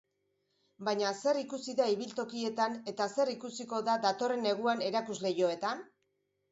Baina 0.87 1.11
zer 1.19 1.39
ikusi 1.41 1.75
da 1.81 1.87
ibiltokietan 1.97 2.81
eta 2.93 3.09
zer 3.19 3.33
ikusiko 3.37 3.85
da 3.91 4.01
datorren 4.09 4.47
neguan 4.51 4.85
erakusleihoetan? 4.93 5.91